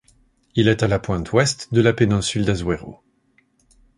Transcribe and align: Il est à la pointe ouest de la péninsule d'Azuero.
Il 0.55 0.67
est 0.67 0.81
à 0.81 0.87
la 0.87 0.97
pointe 0.97 1.31
ouest 1.31 1.71
de 1.75 1.79
la 1.79 1.93
péninsule 1.93 2.43
d'Azuero. 2.43 3.03